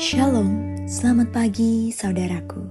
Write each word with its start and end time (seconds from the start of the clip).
Shalom, 0.00 0.80
selamat 0.88 1.28
pagi 1.28 1.92
saudaraku. 1.92 2.64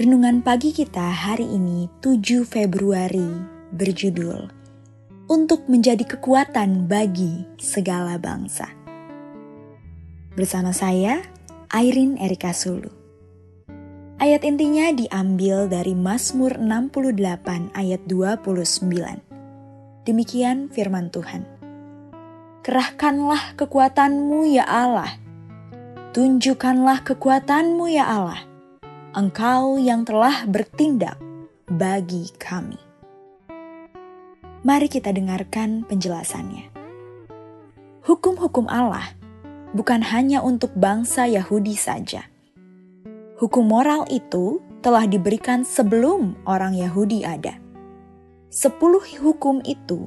Renungan 0.00 0.40
pagi 0.40 0.72
kita 0.72 1.12
hari 1.12 1.44
ini 1.44 1.92
7 2.00 2.48
Februari 2.48 3.28
berjudul 3.68 4.48
Untuk 5.28 5.68
menjadi 5.68 6.00
kekuatan 6.08 6.88
bagi 6.88 7.44
segala 7.60 8.16
bangsa. 8.16 8.64
Bersama 10.32 10.72
saya, 10.72 11.20
Airin 11.68 12.16
Erika 12.16 12.56
Sulu. 12.56 12.88
Ayat 14.16 14.48
intinya 14.48 14.88
diambil 14.88 15.68
dari 15.68 15.92
Mazmur 15.92 16.56
68 16.56 17.76
ayat 17.76 18.00
29. 18.08 18.88
Demikian 20.08 20.72
firman 20.72 21.12
Tuhan. 21.12 21.44
Kerahkanlah 22.64 23.52
kekuatanmu 23.60 24.48
ya 24.48 24.64
Allah. 24.64 25.20
Tunjukkanlah 26.12 27.04
kekuatanmu 27.08 27.88
ya 27.88 28.04
Allah. 28.04 28.44
Engkau 29.16 29.76
yang 29.80 30.04
telah 30.04 30.44
bertindak 30.48 31.16
bagi 31.68 32.28
kami. 32.36 32.76
Mari 34.64 34.88
kita 34.92 35.12
dengarkan 35.12 35.84
penjelasannya. 35.88 36.68
Hukum-hukum 38.04 38.68
Allah 38.68 39.12
bukan 39.72 40.04
hanya 40.04 40.44
untuk 40.44 40.76
bangsa 40.76 41.24
Yahudi 41.24 41.76
saja 41.76 42.32
Hukum 43.42 43.74
moral 43.74 44.06
itu 44.06 44.62
telah 44.86 45.02
diberikan 45.02 45.66
sebelum 45.66 46.38
orang 46.46 46.78
Yahudi 46.78 47.26
ada. 47.26 47.58
Sepuluh 48.54 49.02
hukum 49.18 49.58
itu 49.66 50.06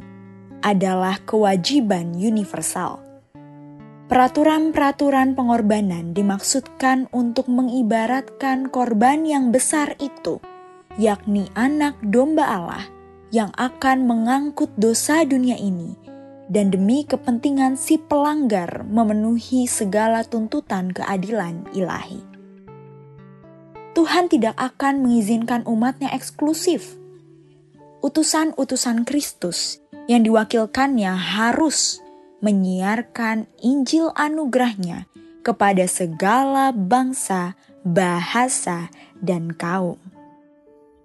adalah 0.63 1.19
kewajiban 1.27 2.15
universal. 2.15 3.04
Peraturan-peraturan 4.05 5.33
pengorbanan 5.33 6.13
dimaksudkan 6.13 7.09
untuk 7.09 7.49
mengibaratkan 7.49 8.69
korban 8.69 9.25
yang 9.25 9.49
besar 9.49 9.97
itu, 9.97 10.37
yakni 11.01 11.49
anak 11.57 11.97
domba 12.05 12.45
Allah 12.45 12.85
yang 13.33 13.49
akan 13.57 14.05
mengangkut 14.05 14.69
dosa 14.77 15.25
dunia 15.25 15.57
ini, 15.57 15.97
dan 16.53 16.69
demi 16.69 17.01
kepentingan 17.01 17.81
si 17.81 17.97
pelanggar 17.97 18.85
memenuhi 18.85 19.65
segala 19.65 20.21
tuntutan 20.21 20.93
keadilan 20.93 21.65
ilahi. 21.73 22.21
Tuhan 23.97 24.29
tidak 24.29 24.53
akan 24.53 25.01
mengizinkan 25.01 25.65
umatnya 25.65 26.13
eksklusif. 26.13 26.93
Utusan-utusan 28.05 29.01
Kristus 29.01 29.81
yang 30.05 30.21
diwakilkannya 30.21 31.09
harus 31.09 32.04
menyiarkan 32.39 33.47
Injil 33.63 34.11
anugerahnya 34.15 35.07
kepada 35.45 35.85
segala 35.85 36.73
bangsa, 36.73 37.53
bahasa, 37.85 38.89
dan 39.21 39.53
kaum. 39.53 40.01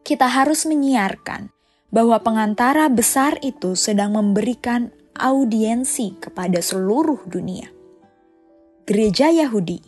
Kita 0.01 0.27
harus 0.27 0.65
menyiarkan 0.65 1.53
bahwa 1.93 2.17
pengantara 2.25 2.89
besar 2.89 3.37
itu 3.45 3.77
sedang 3.77 4.17
memberikan 4.17 4.89
audiensi 5.19 6.17
kepada 6.17 6.65
seluruh 6.65 7.21
dunia. 7.29 7.69
Gereja 8.89 9.29
Yahudi 9.29 9.85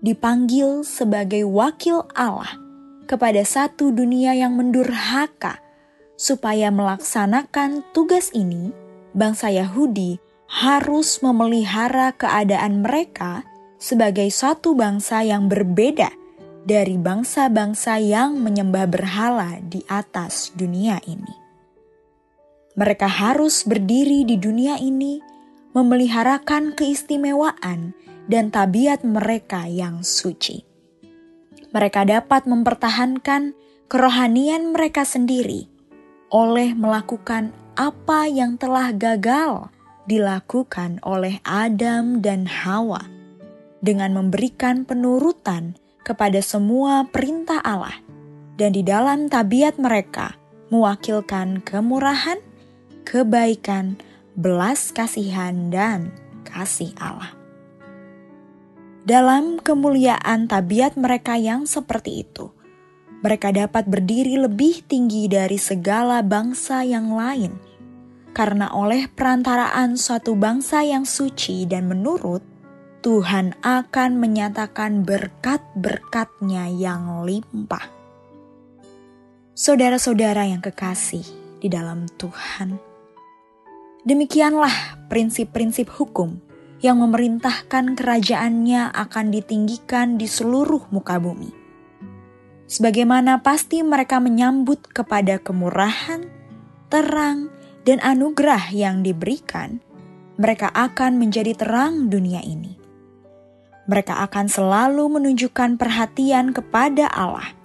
dipanggil 0.00 0.82
sebagai 0.82 1.44
wakil 1.44 2.08
Allah 2.16 2.56
kepada 3.04 3.42
satu 3.42 3.90
dunia 3.90 4.32
yang 4.38 4.56
mendurhaka. 4.56 5.60
Supaya 6.20 6.68
melaksanakan 6.68 7.80
tugas 7.96 8.28
ini, 8.36 8.76
bangsa 9.16 9.48
Yahudi 9.48 10.20
harus 10.50 11.22
memelihara 11.22 12.10
keadaan 12.18 12.82
mereka 12.82 13.46
sebagai 13.78 14.26
satu 14.34 14.74
bangsa 14.74 15.22
yang 15.22 15.46
berbeda 15.46 16.10
dari 16.66 16.98
bangsa-bangsa 16.98 18.02
yang 18.02 18.42
menyembah 18.42 18.90
berhala 18.90 19.62
di 19.62 19.86
atas 19.86 20.50
dunia 20.58 20.98
ini. 21.06 21.38
Mereka 22.74 23.06
harus 23.06 23.62
berdiri 23.62 24.26
di 24.26 24.36
dunia 24.36 24.76
ini, 24.76 25.22
memeliharakan 25.70 26.74
keistimewaan 26.74 27.94
dan 28.26 28.50
tabiat 28.50 29.06
mereka 29.06 29.70
yang 29.70 30.02
suci. 30.02 30.66
Mereka 31.70 32.10
dapat 32.10 32.50
mempertahankan 32.50 33.54
kerohanian 33.86 34.74
mereka 34.74 35.06
sendiri 35.06 35.70
oleh 36.30 36.74
melakukan 36.74 37.54
apa 37.78 38.26
yang 38.26 38.58
telah 38.58 38.90
gagal 38.94 39.70
dilakukan 40.08 41.02
oleh 41.04 41.42
Adam 41.44 42.24
dan 42.24 42.48
Hawa 42.48 43.04
dengan 43.80 44.12
memberikan 44.16 44.84
penurutan 44.84 45.76
kepada 46.04 46.40
semua 46.40 47.08
perintah 47.08 47.60
Allah 47.60 47.96
dan 48.60 48.76
di 48.76 48.84
dalam 48.84 49.32
tabiat 49.32 49.80
mereka 49.80 50.36
mewakilkan 50.68 51.64
kemurahan, 51.64 52.38
kebaikan, 53.08 53.96
belas 54.36 54.92
kasihan 54.92 55.72
dan 55.72 56.12
kasih 56.46 56.92
Allah. 57.00 57.32
Dalam 59.00 59.58
kemuliaan 59.58 60.44
tabiat 60.46 60.94
mereka 61.00 61.40
yang 61.40 61.64
seperti 61.64 62.20
itu, 62.20 62.52
mereka 63.24 63.48
dapat 63.52 63.88
berdiri 63.88 64.36
lebih 64.36 64.84
tinggi 64.84 65.28
dari 65.28 65.56
segala 65.56 66.20
bangsa 66.20 66.84
yang 66.84 67.12
lain, 67.12 67.56
karena 68.30 68.70
oleh 68.70 69.10
perantaraan 69.10 69.98
suatu 69.98 70.38
bangsa 70.38 70.86
yang 70.86 71.02
suci 71.02 71.66
dan 71.66 71.90
menurut, 71.90 72.42
Tuhan 73.00 73.56
akan 73.64 74.20
menyatakan 74.20 75.02
berkat-berkatnya 75.08 76.68
yang 76.68 77.24
limpah. 77.24 77.88
Saudara-saudara 79.56 80.48
yang 80.48 80.60
kekasih 80.60 81.24
di 81.60 81.68
dalam 81.68 82.04
Tuhan, 82.20 82.76
demikianlah 84.04 85.00
prinsip-prinsip 85.08 85.88
hukum 85.96 86.40
yang 86.80 87.00
memerintahkan 87.00 87.92
kerajaannya 87.92 88.88
akan 88.92 89.26
ditinggikan 89.32 90.16
di 90.16 90.24
seluruh 90.24 90.88
muka 90.88 91.20
bumi. 91.20 91.52
Sebagaimana 92.70 93.44
pasti 93.44 93.84
mereka 93.84 94.22
menyambut 94.22 94.88
kepada 94.88 95.42
kemurahan, 95.42 96.24
terang, 96.88 97.52
dan 97.84 97.98
anugerah 98.04 98.72
yang 98.72 99.00
diberikan, 99.00 99.80
mereka 100.40 100.72
akan 100.72 101.20
menjadi 101.20 101.52
terang 101.56 102.08
dunia 102.08 102.40
ini. 102.44 102.76
Mereka 103.90 104.22
akan 104.30 104.46
selalu 104.46 105.20
menunjukkan 105.20 105.76
perhatian 105.80 106.54
kepada 106.54 107.10
Allah 107.10 107.56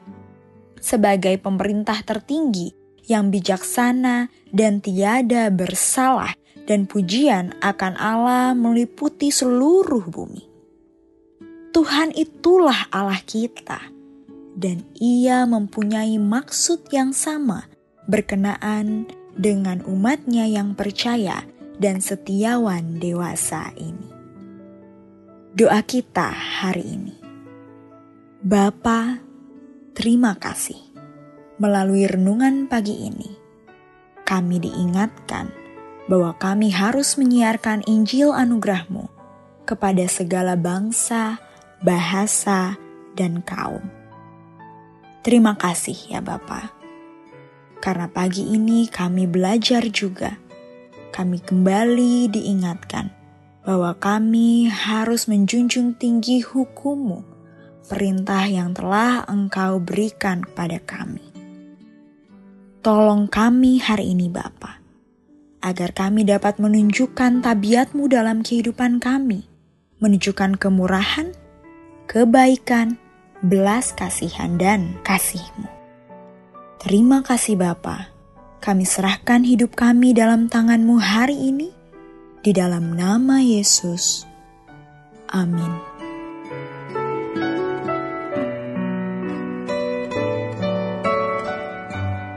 sebagai 0.81 1.37
pemerintah 1.41 2.01
tertinggi 2.05 2.73
yang 3.09 3.29
bijaksana 3.29 4.29
dan 4.53 4.81
tiada 4.81 5.49
bersalah 5.49 6.33
dan 6.65 6.89
pujian 6.89 7.53
akan 7.61 7.93
Allah 7.97 8.57
meliputi 8.57 9.29
seluruh 9.29 10.09
bumi. 10.09 10.45
Tuhan 11.73 12.15
itulah 12.15 12.87
Allah 12.89 13.19
kita, 13.21 13.77
dan 14.55 14.87
Ia 14.97 15.43
mempunyai 15.45 16.17
maksud 16.17 16.87
yang 16.89 17.11
sama 17.11 17.67
berkenaan 18.07 19.09
dengan 19.35 19.83
umatnya 19.83 20.47
yang 20.47 20.73
percaya 20.73 21.43
dan 21.79 21.99
setiawan 21.99 22.97
dewasa 22.99 23.75
ini. 23.75 24.09
Doa 25.55 25.79
kita 25.83 26.31
hari 26.31 26.99
ini. 26.99 27.15
Bapa, 28.43 29.19
terima 29.95 30.35
kasih. 30.35 30.79
Melalui 31.55 32.03
renungan 32.03 32.67
pagi 32.67 33.07
ini, 33.07 33.31
kami 34.27 34.59
diingatkan 34.59 35.47
bahwa 36.11 36.35
kami 36.35 36.75
harus 36.75 37.15
menyiarkan 37.15 37.87
Injil 37.87 38.35
anugerahmu 38.35 39.07
kepada 39.63 40.05
segala 40.11 40.59
bangsa, 40.59 41.39
bahasa, 41.79 42.75
dan 43.15 43.39
kaum. 43.41 43.81
Terima 45.25 45.57
kasih 45.57 45.97
ya 46.11 46.21
Bapa. 46.21 46.84
Karena 47.85 48.09
pagi 48.09 48.41
ini 48.41 48.89
kami 48.89 49.29
belajar 49.29 49.85
juga, 49.93 50.41
kami 51.13 51.37
kembali 51.37 52.33
diingatkan 52.33 53.13
bahwa 53.61 53.93
kami 54.01 54.65
harus 54.73 55.29
menjunjung 55.29 55.93
tinggi 55.93 56.41
hukummu, 56.41 57.21
perintah 57.85 58.41
yang 58.49 58.73
telah 58.73 59.21
engkau 59.29 59.77
berikan 59.77 60.41
kepada 60.41 60.81
kami. 60.81 61.21
Tolong 62.81 63.29
kami 63.29 63.77
hari 63.77 64.17
ini 64.17 64.33
Bapa, 64.33 64.81
agar 65.61 65.93
kami 65.93 66.25
dapat 66.25 66.57
menunjukkan 66.57 67.45
tabiatmu 67.45 68.09
dalam 68.09 68.41
kehidupan 68.41 68.97
kami, 68.97 69.45
menunjukkan 70.01 70.57
kemurahan, 70.57 71.37
kebaikan, 72.09 72.97
belas 73.45 73.93
kasihan, 73.93 74.57
dan 74.57 74.97
kasihmu. 75.05 75.74
Terima 76.85 77.25
kasih 77.25 77.57
Bapa. 77.57 78.13
Kami 78.61 78.85
serahkan 78.85 79.41
hidup 79.41 79.73
kami 79.73 80.13
dalam 80.13 80.45
tanganmu 80.45 81.01
hari 81.01 81.33
ini, 81.33 81.73
di 82.45 82.53
dalam 82.53 82.93
nama 82.93 83.41
Yesus. 83.41 84.21
Amin. 85.33 85.73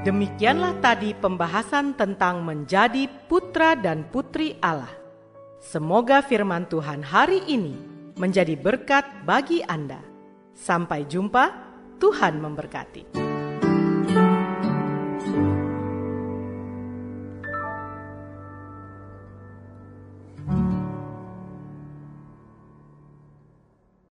Demikianlah 0.09 0.81
tadi 0.81 1.12
pembahasan 1.12 1.93
tentang 1.93 2.41
menjadi 2.41 3.05
putra 3.29 3.77
dan 3.77 4.09
putri 4.09 4.56
Allah. 4.65 4.89
Semoga 5.61 6.25
firman 6.25 6.65
Tuhan 6.73 7.05
hari 7.05 7.44
ini 7.53 7.77
menjadi 8.17 8.56
berkat 8.56 9.29
bagi 9.29 9.61
Anda. 9.69 10.01
Sampai 10.56 11.05
jumpa, 11.05 11.53
Tuhan 12.01 12.41
memberkati. 12.41 13.28